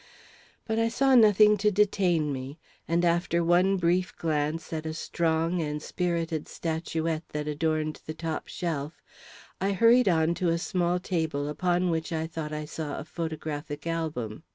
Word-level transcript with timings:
But 0.65 0.79
I 0.79 0.87
saw 0.87 1.13
nothing 1.13 1.57
to 1.57 1.69
detain 1.69 2.33
me, 2.33 2.57
and 2.87 3.05
after 3.05 3.43
one 3.43 3.77
brief 3.77 4.17
glance 4.17 4.73
at 4.73 4.87
a 4.87 4.95
strong 4.95 5.61
and 5.61 5.79
spirited 5.79 6.47
statuette 6.47 7.29
that 7.29 7.47
adorned 7.47 8.01
the 8.07 8.15
top 8.15 8.47
shelf, 8.47 9.03
I 9.61 9.73
hurried 9.73 10.09
on 10.09 10.33
to 10.41 10.49
a 10.49 10.57
small 10.57 10.99
table 10.99 11.47
upon 11.47 11.91
which 11.91 12.11
I 12.11 12.25
thought 12.25 12.51
I 12.51 12.65
saw 12.65 12.97
a 12.97 13.05
photographic 13.05 13.85
album. 13.85 14.41